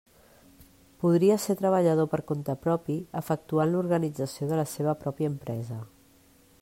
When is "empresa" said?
5.35-5.79